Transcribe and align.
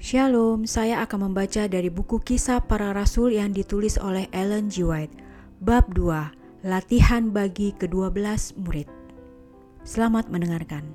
Shalom, 0.00 0.64
saya 0.64 1.04
akan 1.04 1.28
membaca 1.28 1.68
dari 1.68 1.92
buku 1.92 2.24
Kisah 2.24 2.64
Para 2.64 2.88
Rasul 2.96 3.36
yang 3.36 3.52
ditulis 3.52 4.00
oleh 4.00 4.32
Ellen 4.32 4.72
G. 4.72 4.80
White, 4.80 5.12
bab 5.60 5.92
2, 5.92 6.64
latihan 6.64 7.28
bagi 7.28 7.76
ke-12 7.76 8.56
murid. 8.64 8.88
Selamat 9.84 10.32
mendengarkan. 10.32 10.88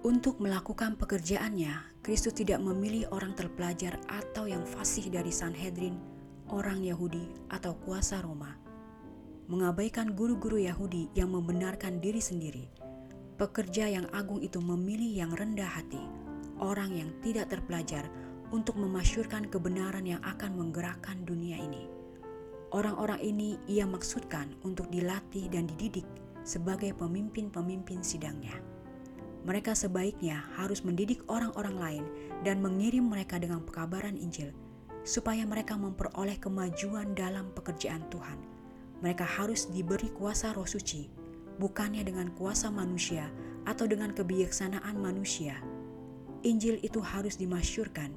Untuk 0.00 0.40
melakukan 0.40 0.96
pekerjaannya, 0.96 2.00
Kristus 2.00 2.32
tidak 2.32 2.64
memilih 2.64 3.12
orang 3.12 3.36
terpelajar 3.36 4.00
atau 4.08 4.48
yang 4.48 4.64
fasih 4.64 5.12
dari 5.12 5.28
Sanhedrin, 5.28 6.00
orang 6.48 6.80
Yahudi, 6.80 7.28
atau 7.52 7.76
kuasa 7.84 8.24
Roma. 8.24 8.67
Mengabaikan 9.48 10.12
guru-guru 10.12 10.60
Yahudi 10.60 11.08
yang 11.16 11.32
membenarkan 11.32 12.04
diri 12.04 12.20
sendiri, 12.20 12.68
pekerja 13.40 13.88
yang 13.88 14.04
agung 14.12 14.44
itu 14.44 14.60
memilih 14.60 15.24
yang 15.24 15.32
rendah 15.32 15.64
hati, 15.64 16.04
orang 16.60 16.92
yang 16.92 17.08
tidak 17.24 17.48
terpelajar 17.48 18.12
untuk 18.52 18.76
memasyurkan 18.76 19.48
kebenaran 19.48 20.04
yang 20.04 20.20
akan 20.20 20.52
menggerakkan 20.52 21.24
dunia 21.24 21.56
ini. 21.56 21.88
Orang-orang 22.76 23.24
ini 23.24 23.56
ia 23.64 23.88
maksudkan 23.88 24.52
untuk 24.68 24.92
dilatih 24.92 25.48
dan 25.48 25.64
dididik 25.64 26.04
sebagai 26.44 26.92
pemimpin-pemimpin 27.00 28.04
sidangnya. 28.04 28.60
Mereka 29.48 29.72
sebaiknya 29.72 30.44
harus 30.60 30.84
mendidik 30.84 31.24
orang-orang 31.24 31.76
lain 31.80 32.04
dan 32.44 32.60
mengirim 32.60 33.08
mereka 33.08 33.40
dengan 33.40 33.64
pekabaran 33.64 34.20
Injil, 34.20 34.52
supaya 35.08 35.48
mereka 35.48 35.72
memperoleh 35.80 36.36
kemajuan 36.36 37.16
dalam 37.16 37.48
pekerjaan 37.56 38.04
Tuhan. 38.12 38.57
Mereka 39.00 39.22
harus 39.24 39.70
diberi 39.70 40.10
kuasa 40.10 40.50
roh 40.54 40.66
suci, 40.66 41.06
bukannya 41.58 42.02
dengan 42.02 42.30
kuasa 42.34 42.70
manusia 42.70 43.30
atau 43.68 43.84
dengan 43.84 44.10
kebijaksanaan 44.14 44.96
manusia, 44.98 45.60
Injil 46.46 46.78
itu 46.86 47.02
harus 47.02 47.34
dimasyurkan. 47.34 48.14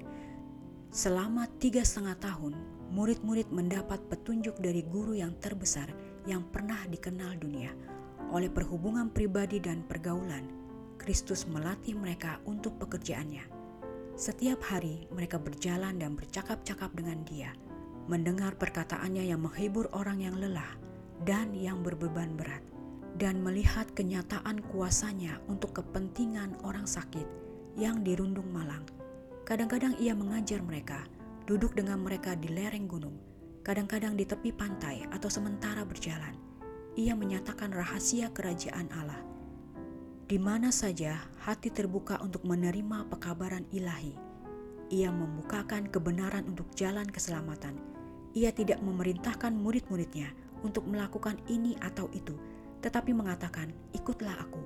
Selama 0.93 1.49
tiga 1.57 1.81
setengah 1.81 2.21
tahun, 2.21 2.53
murid-murid 2.93 3.49
mendapat 3.49 3.97
petunjuk 4.11 4.61
dari 4.61 4.85
guru 4.85 5.17
yang 5.17 5.33
terbesar 5.41 5.89
yang 6.29 6.45
pernah 6.53 6.85
dikenal 6.85 7.41
dunia. 7.41 7.73
Oleh 8.29 8.51
perhubungan 8.51 9.09
pribadi 9.09 9.57
dan 9.57 9.81
pergaulan, 9.89 10.45
Kristus 11.01 11.49
melatih 11.49 11.97
mereka 11.97 12.37
untuk 12.45 12.77
pekerjaannya. 12.77 13.41
Setiap 14.13 14.61
hari 14.69 15.09
mereka 15.09 15.41
berjalan 15.41 15.97
dan 15.97 16.13
bercakap-cakap 16.13 16.93
dengan 16.93 17.25
dia, 17.25 17.49
mendengar 18.11 18.59
perkataannya 18.59 19.23
yang 19.23 19.47
menghibur 19.47 19.87
orang 19.95 20.19
yang 20.19 20.35
lelah 20.35 20.75
dan 21.23 21.55
yang 21.55 21.79
berbeban 21.79 22.35
berat, 22.35 22.59
dan 23.15 23.39
melihat 23.39 23.87
kenyataan 23.95 24.59
kuasanya 24.67 25.39
untuk 25.47 25.79
kepentingan 25.79 26.59
orang 26.67 26.83
sakit 26.83 27.23
yang 27.79 28.03
dirundung 28.03 28.51
malang. 28.51 28.83
Kadang-kadang 29.47 29.95
ia 29.95 30.11
mengajar 30.11 30.59
mereka, 30.59 31.07
duduk 31.47 31.71
dengan 31.71 32.03
mereka 32.03 32.35
di 32.35 32.51
lereng 32.51 32.91
gunung, 32.91 33.15
kadang-kadang 33.63 34.19
di 34.19 34.27
tepi 34.27 34.51
pantai 34.51 35.07
atau 35.07 35.31
sementara 35.31 35.87
berjalan. 35.87 36.35
Ia 36.99 37.15
menyatakan 37.15 37.71
rahasia 37.71 38.35
kerajaan 38.35 38.91
Allah. 38.91 39.23
Di 40.27 40.35
mana 40.35 40.67
saja 40.75 41.15
hati 41.47 41.71
terbuka 41.71 42.19
untuk 42.19 42.43
menerima 42.43 43.07
pekabaran 43.07 43.63
ilahi, 43.71 44.15
ia 44.91 45.07
membukakan 45.07 45.87
kebenaran 45.87 46.43
untuk 46.51 46.67
jalan 46.75 47.07
keselamatan. 47.07 47.79
Ia 48.31 48.55
tidak 48.55 48.79
memerintahkan 48.79 49.51
murid-muridnya 49.51 50.31
untuk 50.63 50.87
melakukan 50.87 51.35
ini 51.51 51.75
atau 51.83 52.07
itu, 52.15 52.37
tetapi 52.79 53.11
mengatakan, 53.11 53.75
"Ikutlah 53.91 54.47
Aku." 54.47 54.61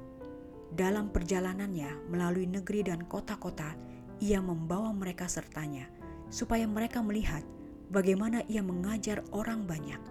Dalam 0.76 1.10
perjalanannya 1.10 2.12
melalui 2.12 2.46
negeri 2.46 2.86
dan 2.86 3.08
kota-kota, 3.08 3.74
ia 4.20 4.44
membawa 4.44 4.92
mereka 4.92 5.26
sertanya, 5.26 5.88
supaya 6.30 6.68
mereka 6.68 7.02
melihat 7.02 7.42
bagaimana 7.90 8.44
ia 8.52 8.62
mengajar 8.62 9.24
orang 9.32 9.64
banyak. 9.66 10.02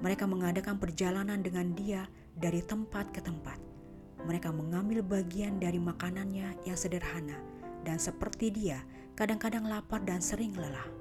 Mereka 0.00 0.24
mengadakan 0.24 0.80
perjalanan 0.80 1.40
dengan 1.44 1.76
dia 1.76 2.08
dari 2.36 2.64
tempat 2.64 3.12
ke 3.12 3.20
tempat. 3.20 3.60
Mereka 4.24 4.52
mengambil 4.52 5.00
bagian 5.00 5.56
dari 5.56 5.80
makanannya 5.80 6.68
yang 6.68 6.76
sederhana, 6.76 7.36
dan 7.84 7.96
seperti 7.96 8.52
dia, 8.52 8.84
kadang-kadang 9.16 9.64
lapar 9.64 10.04
dan 10.04 10.20
sering 10.20 10.52
lelah. 10.56 10.99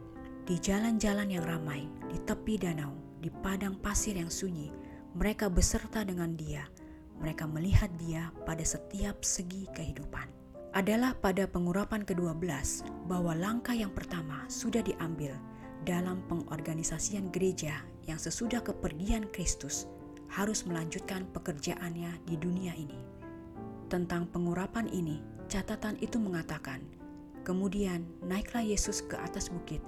Di 0.49 0.57
jalan-jalan 0.57 1.29
yang 1.29 1.45
ramai, 1.45 1.85
di 2.09 2.17
tepi 2.25 2.57
danau, 2.57 2.97
di 3.21 3.29
padang 3.29 3.77
pasir 3.77 4.17
yang 4.17 4.33
sunyi, 4.33 4.73
mereka 5.13 5.45
beserta 5.45 6.01
dengan 6.01 6.33
dia 6.33 6.65
mereka 7.19 7.43
melihat 7.45 7.91
dia 7.99 8.31
pada 8.47 8.63
setiap 8.63 9.21
segi 9.21 9.67
kehidupan. 9.75 10.25
Adalah 10.71 11.17
pada 11.19 11.45
pengurapan 11.45 12.07
ke-12 12.07 12.87
bahwa 13.11 13.35
langkah 13.35 13.75
yang 13.75 13.91
pertama 13.91 14.47
sudah 14.47 14.79
diambil 14.79 15.35
dalam 15.83 16.23
pengorganisasian 16.31 17.27
gereja 17.33 17.83
yang 18.07 18.17
sesudah 18.19 18.63
kepergian 18.63 19.27
Kristus 19.35 19.89
harus 20.29 20.63
melanjutkan 20.63 21.25
pekerjaannya 21.33 22.21
di 22.23 22.35
dunia 22.37 22.71
ini. 22.77 23.01
Tentang 23.89 24.29
pengurapan 24.29 24.85
ini, 24.93 25.17
catatan 25.49 25.97
itu 25.97 26.21
mengatakan, 26.21 26.85
kemudian 27.41 28.05
naiklah 28.21 28.61
Yesus 28.61 29.01
ke 29.01 29.17
atas 29.17 29.49
bukit. 29.49 29.81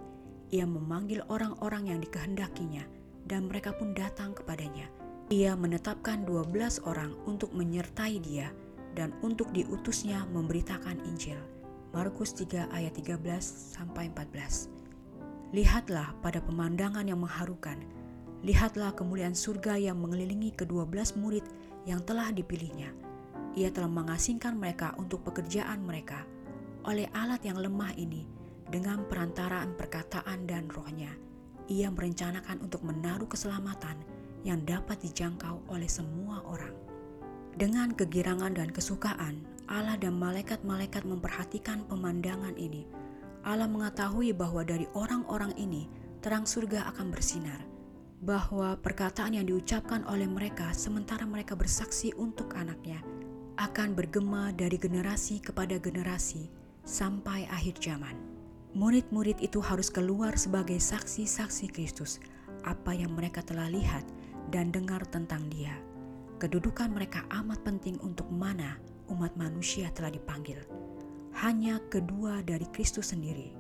Ia 0.52 0.68
memanggil 0.68 1.24
orang-orang 1.32 1.96
yang 1.96 2.00
dikehendakinya, 2.04 2.84
dan 3.26 3.48
mereka 3.48 3.72
pun 3.72 3.96
datang 3.96 4.36
kepadanya 4.36 4.92
ia 5.32 5.56
menetapkan 5.56 6.28
12 6.28 6.84
orang 6.84 7.16
untuk 7.24 7.56
menyertai 7.56 8.20
dia 8.20 8.52
dan 8.92 9.16
untuk 9.24 9.48
diutusnya 9.56 10.28
memberitakan 10.28 11.00
Injil. 11.08 11.40
Markus 11.96 12.36
3 12.36 12.68
ayat 12.68 12.92
13 13.00 13.16
sampai 13.80 14.12
14. 14.12 15.56
Lihatlah 15.56 16.20
pada 16.20 16.44
pemandangan 16.44 17.08
yang 17.08 17.24
mengharukan. 17.24 17.80
Lihatlah 18.44 18.92
kemuliaan 18.92 19.32
surga 19.32 19.80
yang 19.80 20.04
mengelilingi 20.04 20.52
kedua 20.52 20.84
belas 20.84 21.16
murid 21.16 21.48
yang 21.88 22.04
telah 22.04 22.28
dipilihnya. 22.36 22.92
Ia 23.56 23.72
telah 23.72 23.88
mengasingkan 23.88 24.60
mereka 24.60 24.92
untuk 25.00 25.24
pekerjaan 25.24 25.80
mereka. 25.88 26.28
Oleh 26.84 27.08
alat 27.16 27.40
yang 27.48 27.56
lemah 27.56 27.96
ini, 27.96 28.28
dengan 28.72 29.04
perantaraan 29.06 29.76
perkataan 29.76 30.48
dan 30.48 30.72
rohnya, 30.72 31.12
ia 31.68 31.92
merencanakan 31.92 32.64
untuk 32.64 32.82
menaruh 32.88 33.28
keselamatan 33.28 34.00
yang 34.48 34.64
dapat 34.64 34.98
dijangkau 35.04 35.62
oleh 35.70 35.92
semua 35.92 36.42
orang. 36.48 36.74
Dengan 37.54 37.92
kegirangan 37.92 38.56
dan 38.56 38.72
kesukaan, 38.72 39.44
Allah 39.68 40.00
dan 40.00 40.16
malaikat-malaikat 40.16 41.04
memperhatikan 41.04 41.84
pemandangan 41.92 42.56
ini. 42.56 42.88
Allah 43.44 43.68
mengetahui 43.68 44.32
bahwa 44.32 44.64
dari 44.64 44.88
orang-orang 44.96 45.52
ini 45.60 45.92
terang 46.24 46.48
surga 46.48 46.88
akan 46.96 47.12
bersinar, 47.12 47.60
bahwa 48.24 48.78
perkataan 48.80 49.36
yang 49.36 49.50
diucapkan 49.50 50.06
oleh 50.08 50.30
mereka 50.30 50.72
sementara 50.72 51.26
mereka 51.28 51.58
bersaksi 51.58 52.14
untuk 52.16 52.54
anaknya 52.56 53.02
akan 53.60 53.94
bergema 53.94 54.50
dari 54.56 54.78
generasi 54.78 55.42
kepada 55.42 55.78
generasi 55.78 56.50
sampai 56.88 57.46
akhir 57.50 57.78
zaman. 57.82 58.31
Murid-murid 58.72 59.44
itu 59.44 59.60
harus 59.60 59.92
keluar 59.92 60.40
sebagai 60.40 60.80
saksi-saksi 60.80 61.76
Kristus, 61.76 62.24
apa 62.64 62.96
yang 62.96 63.12
mereka 63.12 63.44
telah 63.44 63.68
lihat 63.68 64.08
dan 64.48 64.72
dengar 64.72 65.04
tentang 65.12 65.44
Dia. 65.52 65.76
Kedudukan 66.40 66.88
mereka 66.88 67.28
amat 67.36 67.68
penting 67.68 68.00
untuk 68.00 68.32
mana 68.32 68.80
umat 69.12 69.36
manusia 69.36 69.92
telah 69.92 70.08
dipanggil. 70.08 70.64
Hanya 71.36 71.84
kedua 71.92 72.40
dari 72.48 72.64
Kristus 72.72 73.12
sendiri. 73.12 73.52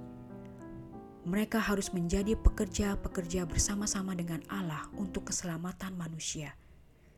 Mereka 1.28 1.60
harus 1.60 1.92
menjadi 1.92 2.40
pekerja-pekerja 2.40 3.44
bersama-sama 3.44 4.16
dengan 4.16 4.40
Allah 4.48 4.88
untuk 4.96 5.28
keselamatan 5.28 5.92
manusia. 5.94 6.56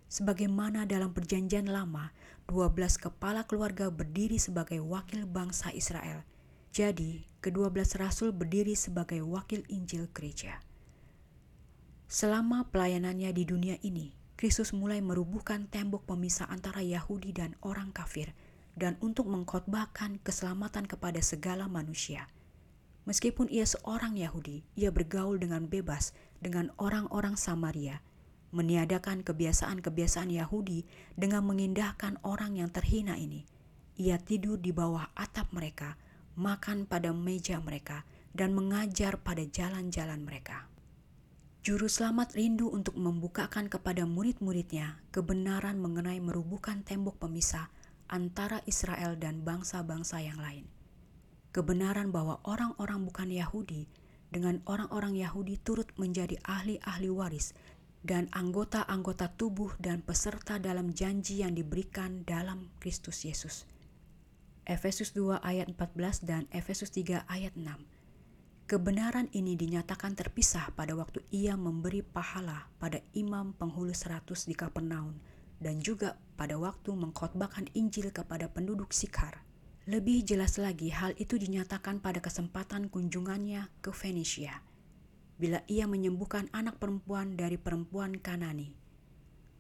Sebagaimana 0.09 0.89
dalam 0.89 1.13
perjanjian 1.13 1.69
lama, 1.69 2.09
12 2.49 2.73
kepala 2.97 3.45
keluarga 3.45 3.93
berdiri 3.93 4.41
sebagai 4.41 4.81
wakil 4.81 5.29
bangsa 5.29 5.69
Israel. 5.71 6.25
Jadi, 6.73 7.29
kedua 7.37 7.69
belas 7.69 7.93
rasul 7.93 8.33
berdiri 8.33 8.73
sebagai 8.73 9.21
wakil 9.21 9.61
Injil 9.69 10.09
gereja. 10.09 10.57
Selama 12.09 12.65
pelayanannya 12.73 13.29
di 13.29 13.45
dunia 13.45 13.77
ini, 13.85 14.17
Kristus 14.33 14.73
mulai 14.73 14.97
merubuhkan 14.97 15.69
tembok 15.69 16.09
pemisah 16.09 16.49
antara 16.49 16.81
Yahudi 16.81 17.29
dan 17.29 17.53
orang 17.61 17.93
kafir 17.93 18.33
dan 18.73 18.97
untuk 19.05 19.29
mengkhotbahkan 19.29 20.17
keselamatan 20.25 20.89
kepada 20.89 21.21
segala 21.21 21.69
manusia. 21.69 22.25
Meskipun 23.05 23.53
ia 23.53 23.69
seorang 23.69 24.17
Yahudi, 24.17 24.65
ia 24.73 24.89
bergaul 24.89 25.37
dengan 25.37 25.69
bebas 25.69 26.17
dengan 26.41 26.73
orang-orang 26.81 27.37
Samaria, 27.37 28.01
meniadakan 28.49 29.21
kebiasaan-kebiasaan 29.21 30.33
Yahudi 30.33 30.89
dengan 31.13 31.45
mengindahkan 31.45 32.17
orang 32.25 32.57
yang 32.57 32.73
terhina 32.73 33.13
ini. 33.13 33.45
Ia 33.93 34.17
tidur 34.17 34.57
di 34.57 34.73
bawah 34.73 35.13
atap 35.13 35.53
mereka, 35.53 36.01
makan 36.39 36.85
pada 36.89 37.13
meja 37.13 37.61
mereka, 37.61 38.05
dan 38.33 38.57
mengajar 38.57 39.21
pada 39.21 39.45
jalan-jalan 39.45 40.25
mereka. 40.25 40.65
Juru 41.63 41.87
selamat 41.87 42.35
rindu 42.35 42.67
untuk 42.67 42.99
membukakan 42.99 43.71
kepada 43.71 44.03
murid-muridnya 44.03 44.99
kebenaran 45.15 45.79
mengenai 45.79 46.19
merubuhkan 46.19 46.83
tembok 46.83 47.23
pemisah 47.23 47.71
antara 48.11 48.59
Israel 48.67 49.15
dan 49.15 49.47
bangsa-bangsa 49.47 50.19
yang 50.19 50.35
lain. 50.43 50.67
Kebenaran 51.55 52.11
bahwa 52.11 52.43
orang-orang 52.43 53.07
bukan 53.07 53.31
Yahudi 53.31 53.87
dengan 54.27 54.59
orang-orang 54.67 55.15
Yahudi 55.15 55.55
turut 55.61 55.87
menjadi 55.95 56.35
ahli-ahli 56.43 57.07
waris 57.07 57.55
dan 58.03 58.27
anggota-anggota 58.35 59.31
tubuh 59.39 59.71
dan 59.79 60.03
peserta 60.03 60.59
dalam 60.59 60.91
janji 60.91 61.45
yang 61.45 61.55
diberikan 61.55 62.27
dalam 62.27 62.67
Kristus 62.83 63.23
Yesus. 63.23 63.63
Efesus 64.63 65.11
2 65.11 65.43
ayat 65.43 65.67
14 65.67 66.23
dan 66.23 66.47
Efesus 66.47 66.87
3 66.95 67.27
ayat 67.27 67.51
6. 67.59 67.67
Kebenaran 68.63 69.27
ini 69.35 69.59
dinyatakan 69.59 70.15
terpisah 70.15 70.71
pada 70.71 70.95
waktu 70.95 71.19
ia 71.35 71.59
memberi 71.59 71.99
pahala 71.99 72.71
pada 72.79 73.03
imam 73.11 73.51
penghulu 73.51 73.91
seratus 73.91 74.47
di 74.47 74.55
Kapernaum 74.55 75.19
dan 75.59 75.83
juga 75.83 76.15
pada 76.39 76.55
waktu 76.55 76.95
mengkhotbahkan 76.95 77.75
Injil 77.75 78.15
kepada 78.15 78.47
penduduk 78.47 78.95
Sikar. 78.95 79.43
Lebih 79.83 80.23
jelas 80.23 80.55
lagi 80.55 80.95
hal 80.95 81.11
itu 81.19 81.35
dinyatakan 81.35 81.99
pada 81.99 82.23
kesempatan 82.23 82.87
kunjungannya 82.87 83.67
ke 83.83 83.91
Venesia 83.91 84.63
bila 85.35 85.59
ia 85.67 85.89
menyembuhkan 85.91 86.47
anak 86.55 86.79
perempuan 86.79 87.35
dari 87.35 87.59
perempuan 87.59 88.15
Kanani. 88.15 88.71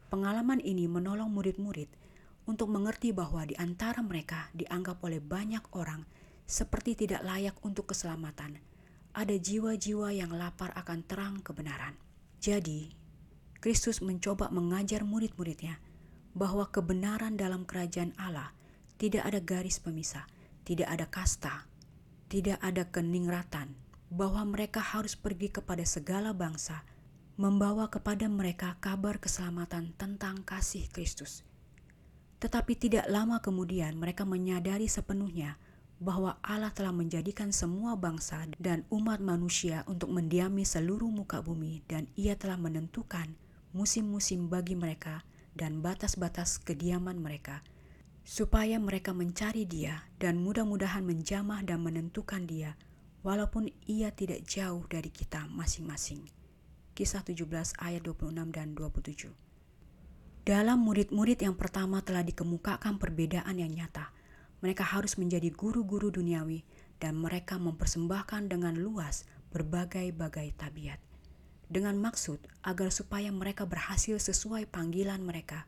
Pengalaman 0.07 0.61
ini 0.63 0.87
menolong 0.87 1.27
murid-murid 1.27 1.89
untuk 2.49 2.71
mengerti 2.71 3.15
bahwa 3.15 3.47
di 3.47 3.55
antara 3.55 4.03
mereka 4.03 4.51
dianggap 4.55 4.99
oleh 5.03 5.23
banyak 5.23 5.63
orang 5.75 6.03
seperti 6.43 7.07
tidak 7.07 7.23
layak 7.23 7.55
untuk 7.63 7.91
keselamatan 7.91 8.59
ada 9.13 9.37
jiwa-jiwa 9.37 10.09
yang 10.09 10.33
lapar 10.33 10.73
akan 10.73 11.05
terang 11.05 11.35
kebenaran. 11.45 11.93
Jadi, 12.41 12.89
Kristus 13.61 14.01
mencoba 14.01 14.49
mengajar 14.49 15.05
murid-muridnya 15.05 15.77
bahwa 16.33 16.67
kebenaran 16.73 17.37
dalam 17.37 17.63
kerajaan 17.63 18.17
Allah 18.17 18.51
tidak 18.97 19.23
ada 19.23 19.39
garis 19.39 19.77
pemisah, 19.77 20.25
tidak 20.65 20.89
ada 20.89 21.05
kasta, 21.05 21.69
tidak 22.27 22.57
ada 22.59 22.89
keningratan, 22.89 23.77
bahwa 24.09 24.41
mereka 24.49 24.81
harus 24.81 25.13
pergi 25.13 25.53
kepada 25.53 25.85
segala 25.85 26.33
bangsa, 26.33 26.81
membawa 27.37 27.93
kepada 27.93 28.25
mereka 28.25 28.75
kabar 28.81 29.21
keselamatan 29.21 29.93
tentang 29.95 30.41
kasih 30.41 30.89
Kristus. 30.89 31.45
Tetapi 32.43 32.75
tidak 32.75 33.07
lama 33.07 33.39
kemudian 33.39 33.95
mereka 33.95 34.27
menyadari 34.27 34.91
sepenuhnya 34.91 35.55
bahwa 36.03 36.35
Allah 36.43 36.75
telah 36.75 36.91
menjadikan 36.91 37.55
semua 37.55 37.95
bangsa 37.95 38.43
dan 38.59 38.83
umat 38.91 39.23
manusia 39.23 39.87
untuk 39.87 40.11
mendiami 40.11 40.67
seluruh 40.67 41.07
muka 41.07 41.39
bumi 41.39 41.87
dan 41.87 42.11
ia 42.19 42.35
telah 42.35 42.59
menentukan 42.59 43.31
musim-musim 43.71 44.51
bagi 44.51 44.75
mereka 44.75 45.23
dan 45.55 45.79
batas-batas 45.79 46.59
kediaman 46.59 47.23
mereka 47.23 47.63
supaya 48.27 48.75
mereka 48.75 49.15
mencari 49.15 49.63
dia 49.63 50.03
dan 50.19 50.43
mudah-mudahan 50.43 51.07
menjamah 51.07 51.63
dan 51.63 51.79
menentukan 51.79 52.43
dia 52.43 52.75
walaupun 53.23 53.71
ia 53.87 54.11
tidak 54.11 54.43
jauh 54.43 54.83
dari 54.91 55.07
kita 55.07 55.47
masing-masing. 55.47 56.27
Kisah 56.91 57.23
17 57.23 57.79
ayat 57.79 58.03
26 58.03 58.51
dan 58.51 58.75
27 58.75 59.42
Dalam 60.43 60.83
murid-murid 60.83 61.39
yang 61.39 61.55
pertama 61.55 62.03
telah 62.03 62.23
dikemukakan 62.23 62.99
perbedaan 62.99 63.57
yang 63.59 63.71
nyata– 63.71 64.11
mereka 64.63 64.87
harus 64.87 65.19
menjadi 65.19 65.51
guru-guru 65.51 66.07
duniawi 66.07 66.63
dan 67.03 67.19
mereka 67.19 67.59
mempersembahkan 67.59 68.47
dengan 68.47 68.79
luas 68.79 69.27
berbagai-bagai 69.51 70.55
tabiat. 70.55 71.03
Dengan 71.67 71.99
maksud 71.99 72.39
agar 72.63 72.87
supaya 72.87 73.27
mereka 73.35 73.67
berhasil 73.67 74.15
sesuai 74.15 74.71
panggilan 74.71 75.19
mereka. 75.19 75.67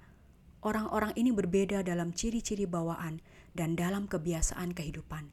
Orang-orang 0.63 1.11
ini 1.19 1.35
berbeda 1.35 1.83
dalam 1.83 2.15
ciri-ciri 2.15 2.63
bawaan 2.63 3.19
dan 3.51 3.75
dalam 3.75 4.07
kebiasaan 4.07 4.71
kehidupan. 4.71 5.27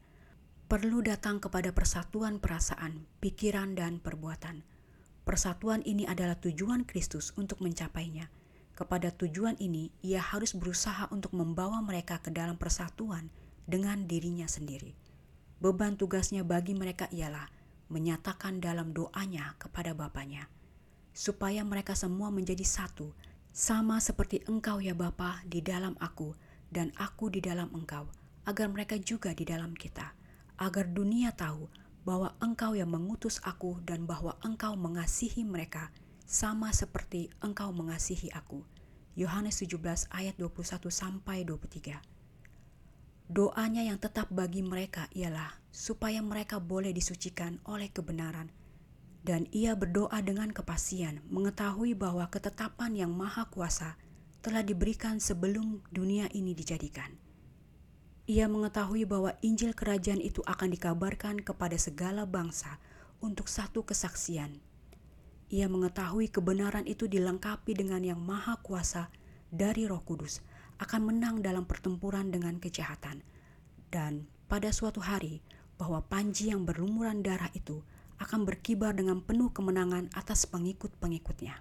Perlu 0.67 1.07
datang 1.07 1.39
kepada 1.39 1.71
persatuan 1.71 2.43
perasaan, 2.43 3.07
pikiran, 3.23 3.79
dan 3.79 4.03
perbuatan. 4.03 4.67
Persatuan 5.23 5.87
ini 5.87 6.03
adalah 6.03 6.35
tujuan 6.35 6.83
Kristus 6.83 7.31
untuk 7.39 7.63
mencapainya. 7.63 8.27
Kepada 8.73 9.13
tujuan 9.13 9.61
ini, 9.61 9.93
ia 10.01 10.25
harus 10.25 10.57
berusaha 10.57 11.09
untuk 11.13 11.37
membawa 11.37 11.79
mereka 11.85 12.19
ke 12.25 12.33
dalam 12.33 12.57
persatuan 12.57 13.29
dengan 13.69 14.09
dirinya 14.09 14.49
sendiri. 14.49 14.97
Beban 15.61 15.95
tugasnya 16.01 16.43
bagi 16.43 16.73
mereka 16.75 17.07
ialah 17.13 17.47
menyatakan 17.93 18.59
dalam 18.59 18.97
doanya 18.97 19.55
kepada 19.61 19.93
Bapaknya, 19.93 20.49
supaya 21.13 21.61
mereka 21.63 21.93
semua 21.93 22.33
menjadi 22.33 22.65
satu, 22.65 23.13
sama 23.53 24.01
seperti 24.01 24.41
Engkau 24.49 24.81
ya 24.81 24.97
Bapa 24.97 25.45
di 25.45 25.61
dalam 25.61 25.93
aku 26.01 26.33
dan 26.73 26.89
aku 26.97 27.29
di 27.29 27.45
dalam 27.45 27.69
Engkau, 27.77 28.09
agar 28.49 28.67
mereka 28.73 28.97
juga 28.97 29.37
di 29.37 29.45
dalam 29.45 29.77
kita, 29.77 30.17
agar 30.57 30.89
dunia 30.89 31.37
tahu 31.37 31.69
bahwa 32.03 32.35
Engkau 32.41 32.73
yang 32.75 32.89
mengutus 32.91 33.39
aku 33.45 33.79
dan 33.85 34.09
bahwa 34.09 34.35
Engkau 34.43 34.75
mengasihi 34.75 35.45
mereka 35.45 35.93
sama 36.33 36.73
seperti 36.73 37.29
Engkau 37.45 37.77
mengasihi 37.77 38.33
aku. 38.33 38.65
Yohanes 39.21 39.61
17 39.61 40.09
ayat 40.09 40.33
21 40.41 40.89
sampai 40.89 41.45
23. 41.45 42.01
Doanya 43.29 43.85
yang 43.85 44.01
tetap 44.01 44.33
bagi 44.33 44.65
mereka 44.65 45.13
ialah 45.13 45.61
supaya 45.69 46.25
mereka 46.25 46.57
boleh 46.57 46.97
disucikan 46.97 47.61
oleh 47.69 47.93
kebenaran. 47.93 48.49
Dan 49.21 49.45
ia 49.53 49.77
berdoa 49.77 50.25
dengan 50.25 50.49
kepastian, 50.57 51.21
mengetahui 51.29 51.93
bahwa 51.93 52.25
ketetapan 52.33 52.97
yang 52.97 53.13
maha 53.13 53.53
kuasa 53.53 54.01
telah 54.41 54.65
diberikan 54.65 55.21
sebelum 55.21 55.85
dunia 55.93 56.33
ini 56.33 56.57
dijadikan. 56.57 57.13
Ia 58.25 58.49
mengetahui 58.49 59.05
bahwa 59.05 59.37
Injil 59.45 59.77
Kerajaan 59.77 60.25
itu 60.25 60.41
akan 60.49 60.73
dikabarkan 60.73 61.45
kepada 61.45 61.77
segala 61.77 62.25
bangsa 62.25 62.81
untuk 63.21 63.53
satu 63.53 63.85
kesaksian. 63.85 64.72
Ia 65.53 65.69
mengetahui 65.69 66.33
kebenaran 66.33 66.89
itu 66.89 67.05
dilengkapi 67.05 67.77
dengan 67.77 68.01
yang 68.01 68.17
maha 68.25 68.57
kuasa 68.65 69.13
dari 69.53 69.85
Roh 69.85 70.01
Kudus, 70.01 70.41
akan 70.81 71.13
menang 71.13 71.45
dalam 71.45 71.69
pertempuran 71.69 72.33
dengan 72.33 72.57
kejahatan. 72.57 73.21
Dan 73.93 74.25
pada 74.49 74.73
suatu 74.73 75.05
hari, 75.05 75.45
bahwa 75.77 76.01
panji 76.09 76.49
yang 76.49 76.65
berlumuran 76.65 77.21
darah 77.21 77.53
itu 77.53 77.85
akan 78.17 78.49
berkibar 78.49 78.97
dengan 78.97 79.21
penuh 79.21 79.53
kemenangan 79.53 80.09
atas 80.17 80.49
pengikut-pengikutnya. 80.49 81.61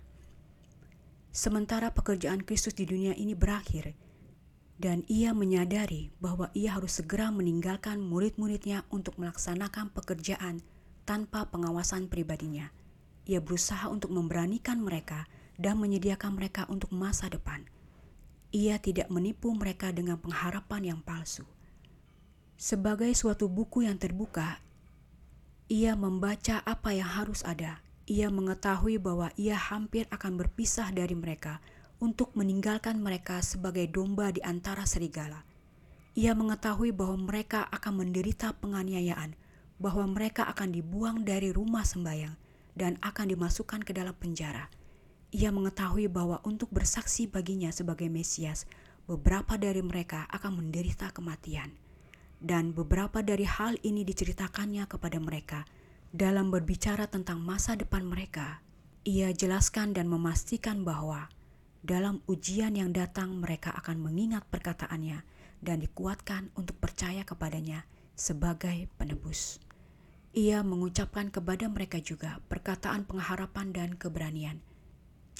Sementara 1.35 1.91
pekerjaan 1.91 2.47
Kristus 2.47 2.77
di 2.77 2.87
dunia 2.87 3.11
ini 3.17 3.35
berakhir, 3.35 3.91
dan 4.79 5.03
ia 5.11 5.35
menyadari 5.35 6.15
bahwa 6.23 6.47
ia 6.55 6.79
harus 6.79 7.03
segera 7.03 7.27
meninggalkan 7.27 7.99
murid-muridnya 7.99 8.87
untuk 8.87 9.19
melaksanakan 9.19 9.91
pekerjaan 9.91 10.63
tanpa 11.03 11.49
pengawasan 11.51 12.07
pribadinya. 12.07 12.71
Ia 13.31 13.39
berusaha 13.39 13.87
untuk 13.87 14.11
memberanikan 14.11 14.83
mereka 14.83 15.23
dan 15.55 15.79
menyediakan 15.79 16.35
mereka 16.35 16.67
untuk 16.67 16.91
masa 16.91 17.31
depan 17.31 17.63
ia 18.51 18.75
tidak 18.83 19.07
menipu 19.07 19.55
mereka 19.55 19.95
dengan 19.95 20.19
pengharapan 20.19 20.95
yang 20.95 20.99
palsu. 20.99 21.47
Sebagai 22.59 23.09
suatu 23.15 23.47
buku 23.47 23.87
yang 23.87 23.95
terbuka, 23.95 24.59
ia 25.71 25.95
membaca 25.95 26.59
apa 26.67 26.91
yang 26.91 27.07
harus 27.07 27.41
ada. 27.47 27.79
Ia 28.11 28.27
mengetahui 28.27 28.99
bahwa 28.99 29.31
ia 29.39 29.55
hampir 29.55 30.03
akan 30.11 30.35
berpisah 30.35 30.91
dari 30.91 31.15
mereka 31.15 31.63
untuk 32.03 32.35
meninggalkan 32.35 32.99
mereka 32.99 33.39
sebagai 33.39 33.87
domba 33.87 34.35
di 34.35 34.43
antara 34.43 34.83
serigala. 34.83 35.47
Ia 36.19 36.35
mengetahui 36.35 36.91
bahwa 36.91 37.31
mereka 37.31 37.71
akan 37.71 38.03
menderita 38.03 38.51
penganiayaan, 38.59 39.31
bahwa 39.79 40.11
mereka 40.11 40.43
akan 40.51 40.75
dibuang 40.75 41.23
dari 41.23 41.55
rumah 41.55 41.87
sembayang 41.87 42.50
dan 42.75 42.99
akan 43.03 43.31
dimasukkan 43.35 43.83
ke 43.83 43.91
dalam 43.95 44.15
penjara 44.15 44.71
ia 45.31 45.47
mengetahui 45.47 46.11
bahwa 46.11 46.43
untuk 46.43 46.67
bersaksi 46.75 47.23
baginya 47.23 47.71
sebagai 47.71 48.11
Mesias, 48.11 48.67
beberapa 49.07 49.55
dari 49.55 49.79
mereka 49.79 50.27
akan 50.27 50.59
menderita 50.59 51.07
kematian. 51.15 51.71
Dan 52.41 52.75
beberapa 52.75 53.23
dari 53.23 53.47
hal 53.47 53.79
ini 53.79 54.03
diceritakannya 54.03 54.91
kepada 54.91 55.23
mereka 55.23 55.63
dalam 56.11 56.51
berbicara 56.51 57.07
tentang 57.07 57.39
masa 57.39 57.79
depan 57.79 58.03
mereka. 58.03 58.59
Ia 59.07 59.31
jelaskan 59.31 59.95
dan 59.95 60.11
memastikan 60.11 60.83
bahwa 60.83 61.31
dalam 61.79 62.19
ujian 62.27 62.75
yang 62.75 62.91
datang 62.91 63.39
mereka 63.39 63.71
akan 63.71 64.03
mengingat 64.03 64.43
perkataannya 64.51 65.23
dan 65.63 65.79
dikuatkan 65.79 66.51
untuk 66.59 66.75
percaya 66.77 67.23
kepadanya 67.23 67.87
sebagai 68.19 68.91
penebus. 68.99 69.63
Ia 70.31 70.63
mengucapkan 70.63 71.27
kepada 71.27 71.67
mereka 71.67 71.99
juga 71.99 72.39
perkataan 72.47 73.03
pengharapan 73.03 73.71
dan 73.75 73.89
keberanian– 73.95 74.59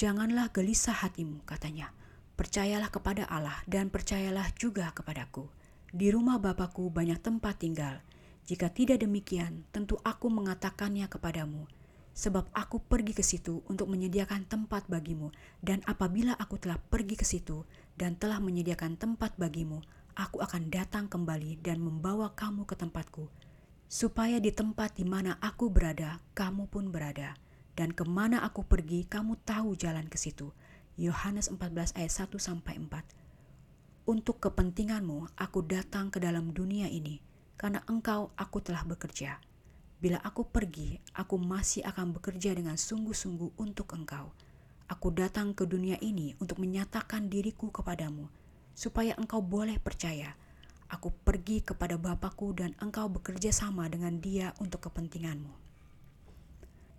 Janganlah 0.01 0.49
gelisah 0.49 0.97
hatimu, 0.97 1.45
katanya. 1.45 1.93
Percayalah 2.33 2.89
kepada 2.89 3.29
Allah 3.29 3.61
dan 3.69 3.93
percayalah 3.93 4.49
juga 4.57 4.89
kepadaku. 4.97 5.45
Di 5.93 6.09
rumah 6.09 6.41
Bapakku 6.41 6.89
banyak 6.89 7.21
tempat 7.21 7.61
tinggal. 7.61 8.01
Jika 8.49 8.73
tidak 8.73 9.05
demikian, 9.05 9.61
tentu 9.69 10.01
aku 10.01 10.25
mengatakannya 10.25 11.05
kepadamu. 11.05 11.69
sebab 12.11 12.51
aku 12.51 12.83
pergi 12.83 13.15
ke 13.15 13.23
situ 13.23 13.63
untuk 13.71 13.87
menyediakan 13.87 14.43
tempat 14.43 14.83
bagimu, 14.91 15.31
dan 15.63 15.79
apabila 15.87 16.35
aku 16.35 16.59
telah 16.59 16.75
pergi 16.75 17.15
ke 17.15 17.23
situ 17.23 17.63
dan 17.95 18.19
telah 18.19 18.43
menyediakan 18.43 18.99
tempat 18.99 19.39
bagimu, 19.39 19.79
aku 20.19 20.43
akan 20.43 20.67
datang 20.67 21.07
kembali 21.07 21.63
dan 21.63 21.79
membawa 21.79 22.35
kamu 22.35 22.67
ke 22.67 22.75
tempatku, 22.75 23.31
supaya 23.91 24.39
di 24.39 24.55
tempat 24.55 24.95
di 24.95 25.03
mana 25.03 25.35
aku 25.43 25.67
berada, 25.67 26.23
kamu 26.31 26.71
pun 26.71 26.95
berada, 26.95 27.35
dan 27.75 27.91
ke 27.91 28.07
mana 28.07 28.39
aku 28.39 28.63
pergi, 28.63 29.03
kamu 29.03 29.35
tahu 29.43 29.75
jalan 29.75 30.07
ke 30.07 30.15
situ. 30.15 30.55
Yohanes 30.95 31.51
14 31.51 31.99
ayat 31.99 32.11
1 32.31 32.39
sampai 32.39 32.79
4. 32.79 34.07
Untuk 34.07 34.39
kepentinganmu, 34.39 35.35
aku 35.35 35.59
datang 35.67 36.07
ke 36.07 36.23
dalam 36.23 36.55
dunia 36.55 36.87
ini, 36.87 37.19
karena 37.59 37.83
engkau 37.91 38.31
aku 38.39 38.63
telah 38.63 38.87
bekerja 38.87 39.43
Bila 40.01 40.17
aku 40.25 40.49
pergi, 40.49 40.97
aku 41.13 41.37
masih 41.37 41.85
akan 41.85 42.17
bekerja 42.17 42.57
dengan 42.57 42.73
sungguh-sungguh 42.73 43.53
untuk 43.61 43.93
engkau. 43.93 44.33
Aku 44.89 45.13
datang 45.13 45.53
ke 45.53 45.69
dunia 45.69 45.93
ini 46.01 46.33
untuk 46.41 46.57
menyatakan 46.57 47.29
diriku 47.29 47.69
kepadamu, 47.69 48.25
supaya 48.73 49.13
engkau 49.21 49.45
boleh 49.45 49.77
percaya. 49.77 50.33
Aku 50.91 51.15
pergi 51.23 51.63
kepada 51.63 51.95
Bapakku 51.95 52.51
dan 52.51 52.75
engkau 52.83 53.07
bekerja 53.07 53.55
sama 53.55 53.87
dengan 53.87 54.19
dia 54.19 54.51
untuk 54.59 54.91
kepentinganmu. 54.91 55.55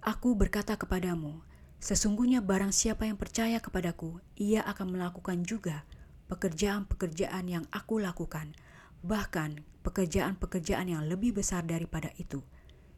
Aku 0.02 0.32
berkata 0.32 0.80
kepadamu, 0.80 1.44
sesungguhnya 1.76 2.40
barang 2.40 2.72
siapa 2.72 3.04
yang 3.04 3.20
percaya 3.20 3.60
kepadaku, 3.60 4.18
ia 4.34 4.64
akan 4.64 4.96
melakukan 4.96 5.44
juga 5.44 5.84
pekerjaan-pekerjaan 6.32 7.44
yang 7.46 7.64
aku 7.68 8.00
lakukan, 8.00 8.56
bahkan 9.04 9.60
pekerjaan-pekerjaan 9.84 10.88
yang 10.88 11.04
lebih 11.04 11.36
besar 11.36 11.62
daripada 11.68 12.08
itu.' 12.16 12.42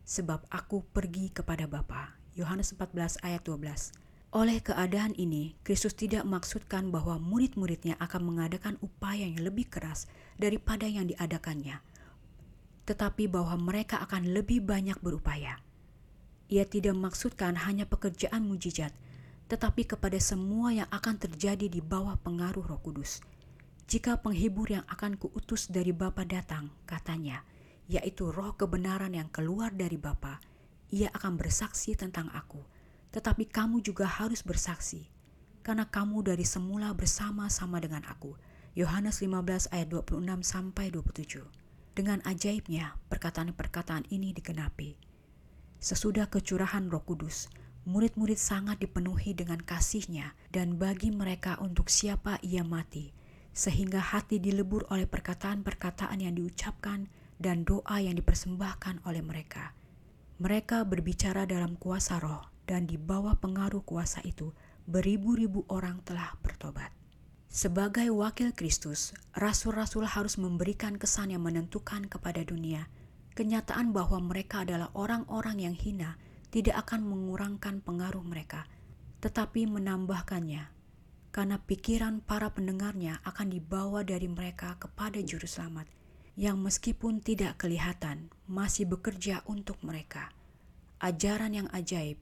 sebab 0.05 0.45
aku 0.53 0.85
pergi 0.93 1.33
kepada 1.33 1.65
Bapa. 1.65 2.21
Yohanes 2.37 2.77
14 2.77 3.25
ayat 3.25 3.41
12. 3.41 4.04
Oleh 4.35 4.59
keadaan 4.59 5.15
ini, 5.15 5.55
Kristus 5.63 5.95
tidak 5.95 6.27
maksudkan 6.27 6.91
bahwa 6.91 7.23
murid-muridnya 7.23 7.95
akan 8.03 8.35
mengadakan 8.35 8.75
upaya 8.83 9.31
yang 9.31 9.39
lebih 9.39 9.71
keras 9.71 10.11
daripada 10.43 10.91
yang 10.91 11.07
diadakannya, 11.07 11.79
tetapi 12.83 13.31
bahwa 13.31 13.55
mereka 13.55 14.03
akan 14.03 14.35
lebih 14.35 14.59
banyak 14.67 14.99
berupaya. 14.99 15.63
Ia 16.51 16.67
tidak 16.67 16.99
maksudkan 16.99 17.55
hanya 17.63 17.87
pekerjaan 17.87 18.43
mujizat, 18.43 18.91
tetapi 19.47 19.87
kepada 19.87 20.19
semua 20.19 20.75
yang 20.75 20.91
akan 20.91 21.15
terjadi 21.15 21.71
di 21.71 21.79
bawah 21.79 22.19
pengaruh 22.19 22.67
Roh 22.67 22.83
Kudus. 22.83 23.23
Jika 23.87 24.19
penghibur 24.19 24.67
yang 24.67 24.83
akan 24.91 25.15
kuutus 25.15 25.71
dari 25.71 25.95
Bapa 25.95 26.27
datang, 26.27 26.75
katanya, 26.91 27.47
yaitu 27.87 28.35
roh 28.35 28.59
kebenaran 28.59 29.15
yang 29.15 29.31
keluar 29.31 29.71
dari 29.71 29.95
Bapa, 29.95 30.43
ia 30.91 31.07
akan 31.15 31.39
bersaksi 31.39 31.95
tentang 31.95 32.35
aku. 32.35 32.74
Tetapi 33.15 33.47
kamu 33.47 33.79
juga 33.79 34.11
harus 34.11 34.43
bersaksi, 34.43 35.07
karena 35.63 35.87
kamu 35.87 36.27
dari 36.27 36.43
semula 36.43 36.91
bersama-sama 36.91 37.79
dengan 37.79 38.03
aku. 38.11 38.35
Yohanes 38.75 39.23
15 39.23 39.71
ayat 39.71 39.87
26 39.87 40.43
sampai 40.43 40.91
27. 40.91 41.47
Dengan 41.95 42.19
ajaibnya, 42.27 42.99
perkataan-perkataan 43.07 44.11
ini 44.11 44.35
digenapi. 44.35 44.99
Sesudah 45.79 46.27
kecurahan 46.27 46.91
Roh 46.91 47.07
Kudus, 47.07 47.47
murid-murid 47.87 48.35
sangat 48.35 48.83
dipenuhi 48.83 49.31
dengan 49.31 49.63
kasihnya 49.63 50.35
dan 50.51 50.75
bagi 50.75 51.15
mereka 51.15 51.55
untuk 51.63 51.95
siapa 51.95 52.43
ia 52.43 52.67
mati, 52.67 53.15
sehingga 53.55 54.03
hati 54.03 54.43
dilebur 54.43 54.91
oleh 54.91 55.07
perkataan-perkataan 55.07 56.19
yang 56.19 56.35
diucapkan 56.35 57.07
dan 57.39 57.63
doa 57.63 58.03
yang 58.03 58.19
dipersembahkan 58.19 59.07
oleh 59.07 59.23
mereka. 59.23 59.71
Mereka 60.43 60.83
berbicara 60.83 61.47
dalam 61.47 61.79
kuasa 61.79 62.19
roh 62.19 62.54
dan 62.65 62.89
di 62.89 62.97
bawah 62.97 63.37
pengaruh 63.41 63.85
kuasa 63.85 64.21
itu 64.25 64.53
beribu-ribu 64.85 65.65
orang 65.73 66.01
telah 66.05 66.37
bertobat. 66.45 66.93
Sebagai 67.55 68.11
wakil 68.11 68.51
Kristus, 68.51 69.15
rasul-rasul 69.31 70.11
harus 70.11 70.37
memberikan 70.43 70.99
kesan 70.99 71.31
yang 71.31 71.47
menentukan 71.47 72.11
kepada 72.11 72.43
dunia. 72.43 72.91
Kenyataan 73.39 73.95
bahwa 73.95 74.19
mereka 74.19 74.67
adalah 74.67 74.91
orang-orang 74.99 75.63
yang 75.63 75.77
hina 75.79 76.19
tidak 76.51 76.87
akan 76.87 77.07
mengurangkan 77.07 77.79
pengaruh 77.83 78.23
mereka, 78.27 78.67
tetapi 79.23 79.71
menambahkannya, 79.71 80.67
karena 81.35 81.57
pikiran 81.63 82.23
para 82.23 82.51
pendengarnya 82.51 83.19
akan 83.27 83.55
dibawa 83.55 84.03
dari 84.03 84.31
mereka 84.31 84.79
kepada 84.79 85.19
Juru 85.19 85.47
Selamat 85.47 85.91
yang 86.35 86.59
meskipun 86.59 87.23
tidak 87.23 87.63
kelihatan 87.63 88.31
masih 88.51 88.91
bekerja 88.91 89.47
untuk 89.47 89.79
mereka. 89.87 90.35
Ajaran 90.99 91.55
yang 91.55 91.69
ajaib 91.71 92.19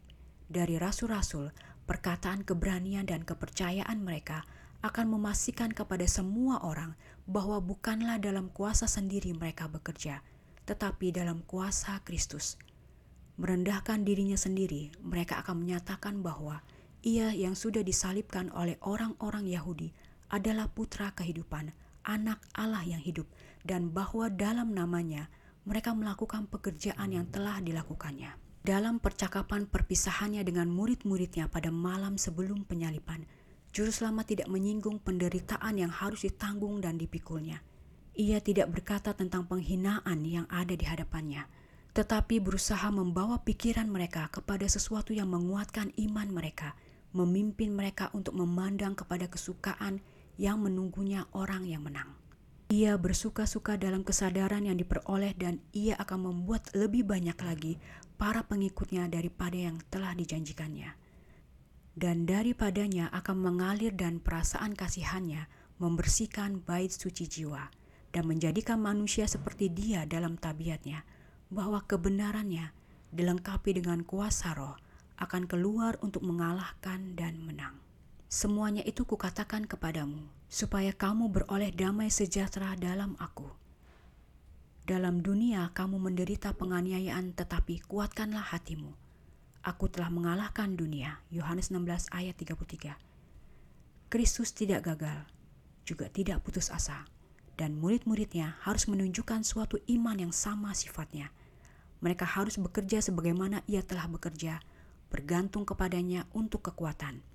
dari 0.52 0.76
rasul-rasul, 0.76 1.48
perkataan 1.88 2.44
keberanian 2.44 3.08
dan 3.08 3.24
kepercayaan 3.24 4.04
mereka 4.04 4.44
akan 4.84 5.16
memastikan 5.16 5.72
kepada 5.72 6.04
semua 6.04 6.60
orang 6.60 6.92
bahwa 7.24 7.58
bukanlah 7.64 8.20
dalam 8.20 8.52
kuasa 8.52 8.84
sendiri 8.84 9.32
mereka 9.32 9.70
bekerja, 9.72 10.20
tetapi 10.68 11.14
dalam 11.14 11.40
kuasa 11.48 12.02
Kristus. 12.04 12.60
Merendahkan 13.40 14.04
dirinya 14.04 14.36
sendiri, 14.36 14.92
mereka 15.00 15.40
akan 15.40 15.64
menyatakan 15.64 16.20
bahwa 16.20 16.60
ia 17.02 17.32
yang 17.32 17.56
sudah 17.56 17.82
disalibkan 17.82 18.52
oleh 18.54 18.76
orang-orang 18.84 19.48
Yahudi 19.48 19.90
adalah 20.30 20.68
putra 20.70 21.10
kehidupan, 21.16 21.72
anak 22.04 22.38
Allah 22.54 22.84
yang 22.86 23.00
hidup, 23.00 23.26
dan 23.64 23.90
bahwa 23.90 24.28
dalam 24.28 24.74
namanya 24.74 25.30
mereka 25.62 25.94
melakukan 25.94 26.50
pekerjaan 26.50 27.14
yang 27.14 27.26
telah 27.30 27.62
dilakukannya. 27.62 28.51
Dalam 28.62 29.02
percakapan 29.02 29.66
perpisahannya 29.66 30.46
dengan 30.46 30.70
murid-muridnya 30.70 31.50
pada 31.50 31.74
malam 31.74 32.14
sebelum 32.14 32.62
penyalipan, 32.62 33.26
Juru 33.74 33.90
Selamat 33.90 34.30
tidak 34.30 34.46
menyinggung 34.46 35.02
penderitaan 35.02 35.82
yang 35.82 35.90
harus 35.90 36.22
ditanggung 36.22 36.78
dan 36.78 36.94
dipikulnya. 36.94 37.58
Ia 38.14 38.38
tidak 38.38 38.70
berkata 38.70 39.18
tentang 39.18 39.50
penghinaan 39.50 40.22
yang 40.22 40.46
ada 40.46 40.78
di 40.78 40.86
hadapannya, 40.86 41.42
tetapi 41.90 42.38
berusaha 42.38 42.86
membawa 42.94 43.42
pikiran 43.42 43.90
mereka 43.90 44.30
kepada 44.30 44.70
sesuatu 44.70 45.10
yang 45.10 45.26
menguatkan 45.26 45.90
iman 45.98 46.30
mereka, 46.30 46.78
memimpin 47.10 47.74
mereka 47.74 48.14
untuk 48.14 48.38
memandang 48.38 48.94
kepada 48.94 49.26
kesukaan 49.26 49.98
yang 50.38 50.62
menunggunya 50.62 51.26
orang 51.34 51.66
yang 51.66 51.82
menang. 51.82 52.21
Ia 52.72 52.96
bersuka-suka 52.96 53.76
dalam 53.76 54.00
kesadaran 54.00 54.64
yang 54.64 54.80
diperoleh 54.80 55.36
dan 55.36 55.60
ia 55.76 55.92
akan 56.00 56.32
membuat 56.32 56.72
lebih 56.72 57.04
banyak 57.04 57.36
lagi 57.36 57.76
para 58.16 58.48
pengikutnya 58.48 59.12
daripada 59.12 59.60
yang 59.60 59.76
telah 59.92 60.16
dijanjikannya. 60.16 60.96
Dan 61.92 62.24
daripadanya 62.24 63.12
akan 63.12 63.36
mengalir 63.44 63.92
dan 63.92 64.24
perasaan 64.24 64.72
kasihannya 64.72 65.52
membersihkan 65.84 66.64
bait 66.64 66.88
suci 66.88 67.28
jiwa 67.28 67.68
dan 68.08 68.24
menjadikan 68.24 68.80
manusia 68.80 69.28
seperti 69.28 69.68
dia 69.68 70.08
dalam 70.08 70.40
tabiatnya, 70.40 71.04
bahwa 71.52 71.84
kebenarannya 71.84 72.72
dilengkapi 73.12 73.84
dengan 73.84 74.00
kuasa 74.00 74.56
roh 74.56 74.80
akan 75.20 75.44
keluar 75.44 76.00
untuk 76.00 76.24
mengalahkan 76.24 77.20
dan 77.20 77.36
menang. 77.44 77.76
Semuanya 78.32 78.80
itu 78.88 79.04
kukatakan 79.04 79.68
kepadamu, 79.68 80.24
supaya 80.52 80.92
kamu 80.92 81.32
beroleh 81.32 81.72
damai 81.72 82.12
sejahtera 82.12 82.76
dalam 82.76 83.16
aku. 83.16 83.48
Dalam 84.84 85.24
dunia 85.24 85.72
kamu 85.72 85.96
menderita 85.96 86.52
penganiayaan, 86.52 87.32
tetapi 87.32 87.80
kuatkanlah 87.88 88.52
hatimu. 88.52 88.92
Aku 89.64 89.88
telah 89.88 90.12
mengalahkan 90.12 90.76
dunia. 90.76 91.24
Yohanes 91.32 91.72
16 91.72 92.12
ayat 92.12 92.36
33. 92.36 93.00
Kristus 94.12 94.52
tidak 94.52 94.84
gagal, 94.84 95.24
juga 95.88 96.12
tidak 96.12 96.44
putus 96.44 96.68
asa, 96.68 97.08
dan 97.56 97.80
murid-muridnya 97.80 98.60
harus 98.60 98.84
menunjukkan 98.92 99.48
suatu 99.48 99.80
iman 99.88 100.20
yang 100.20 100.34
sama 100.36 100.76
sifatnya. 100.76 101.32
Mereka 102.04 102.28
harus 102.28 102.60
bekerja 102.60 103.00
sebagaimana 103.00 103.64
ia 103.64 103.80
telah 103.80 104.04
bekerja, 104.04 104.60
bergantung 105.08 105.64
kepadanya 105.64 106.28
untuk 106.36 106.68
kekuatan 106.68 107.31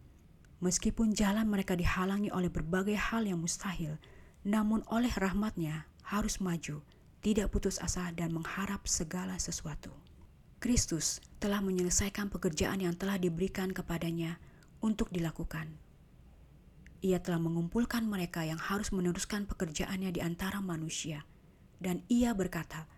Meskipun 0.58 1.14
jalan 1.14 1.46
mereka 1.46 1.78
dihalangi 1.78 2.34
oleh 2.34 2.50
berbagai 2.50 2.98
hal 2.98 3.30
yang 3.30 3.38
mustahil, 3.38 4.02
namun 4.42 4.82
oleh 4.90 5.14
rahmatnya 5.14 5.86
harus 6.02 6.42
maju, 6.42 6.82
tidak 7.22 7.54
putus 7.54 7.78
asa 7.78 8.10
dan 8.18 8.34
mengharap 8.34 8.90
segala 8.90 9.38
sesuatu. 9.38 9.94
Kristus 10.58 11.22
telah 11.38 11.62
menyelesaikan 11.62 12.34
pekerjaan 12.34 12.82
yang 12.82 12.98
telah 12.98 13.22
diberikan 13.22 13.70
kepadanya 13.70 14.42
untuk 14.82 15.14
dilakukan. 15.14 15.70
Ia 17.06 17.22
telah 17.22 17.38
mengumpulkan 17.38 18.02
mereka 18.10 18.42
yang 18.42 18.58
harus 18.58 18.90
meneruskan 18.90 19.46
pekerjaannya 19.46 20.10
di 20.10 20.26
antara 20.26 20.58
manusia, 20.58 21.22
dan 21.78 22.02
ia 22.10 22.34
berkata, 22.34 22.90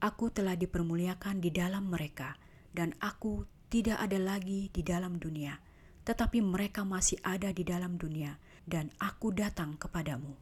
"Aku 0.00 0.32
telah 0.32 0.56
dipermuliakan 0.56 1.44
di 1.44 1.52
dalam 1.52 1.92
mereka, 1.92 2.40
dan 2.72 2.96
aku 3.04 3.44
tidak 3.68 4.00
ada 4.00 4.16
lagi 4.16 4.72
di 4.72 4.80
dalam 4.80 5.20
dunia." 5.20 5.71
Tetapi 6.02 6.42
mereka 6.42 6.82
masih 6.82 7.18
ada 7.22 7.54
di 7.54 7.62
dalam 7.62 7.94
dunia, 7.98 8.38
dan 8.66 8.90
aku 8.98 9.30
datang 9.30 9.78
kepadamu. 9.78 10.34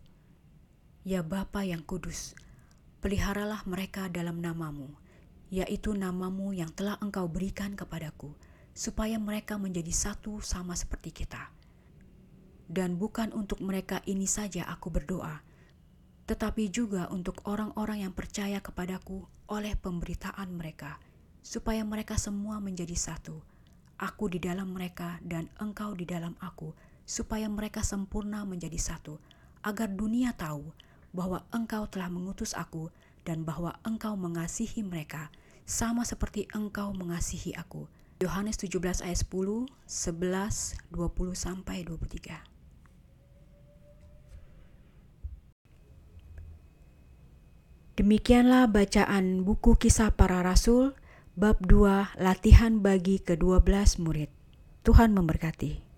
Ya 1.04 1.24
Bapa 1.24 1.64
yang 1.64 1.80
kudus, 1.84 2.36
peliharalah 3.00 3.64
mereka 3.64 4.12
dalam 4.12 4.40
namamu, 4.44 4.92
yaitu 5.48 5.96
namamu 5.96 6.52
yang 6.52 6.68
telah 6.72 7.00
engkau 7.00 7.28
berikan 7.28 7.72
kepadaku, 7.72 8.36
supaya 8.76 9.16
mereka 9.16 9.56
menjadi 9.56 9.92
satu 9.92 10.40
sama 10.44 10.76
seperti 10.76 11.12
kita. 11.24 11.52
Dan 12.70 13.00
bukan 13.00 13.34
untuk 13.34 13.58
mereka 13.64 13.98
ini 14.06 14.30
saja 14.30 14.68
aku 14.70 14.94
berdoa, 14.94 15.42
tetapi 16.30 16.70
juga 16.70 17.10
untuk 17.10 17.42
orang-orang 17.50 18.06
yang 18.06 18.14
percaya 18.14 18.62
kepadaku 18.62 19.26
oleh 19.50 19.74
pemberitaan 19.74 20.54
mereka, 20.54 21.02
supaya 21.42 21.82
mereka 21.82 22.14
semua 22.14 22.62
menjadi 22.62 22.94
satu. 22.94 23.49
Aku 24.00 24.32
di 24.32 24.40
dalam 24.40 24.72
mereka 24.72 25.20
dan 25.20 25.52
engkau 25.60 25.92
di 25.92 26.08
dalam 26.08 26.32
aku, 26.40 26.72
supaya 27.04 27.44
mereka 27.52 27.84
sempurna 27.84 28.48
menjadi 28.48 28.80
satu, 28.80 29.20
agar 29.60 29.92
dunia 29.92 30.32
tahu 30.32 30.72
bahwa 31.12 31.44
engkau 31.52 31.84
telah 31.84 32.08
mengutus 32.08 32.56
aku 32.56 32.88
dan 33.28 33.44
bahwa 33.44 33.76
engkau 33.84 34.16
mengasihi 34.16 34.80
mereka 34.80 35.28
sama 35.68 36.08
seperti 36.08 36.48
engkau 36.56 36.96
mengasihi 36.96 37.52
aku. 37.52 37.84
Yohanes 38.24 38.56
17 38.56 39.04
ayat 39.04 39.20
10, 39.28 39.68
11, 39.84 40.80
20 40.88 41.36
sampai 41.36 41.84
23. 41.84 42.40
Demikianlah 48.00 48.64
bacaan 48.64 49.44
buku 49.44 49.76
kisah 49.76 50.16
para 50.16 50.40
rasul 50.40 50.96
bab 51.38 51.62
2 51.62 52.18
latihan 52.18 52.82
bagi 52.82 53.22
ke-12 53.22 54.02
murid. 54.02 54.30
Tuhan 54.82 55.14
memberkati. 55.14 55.89